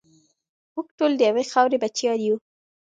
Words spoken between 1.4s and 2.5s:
خاورې بچیان یو.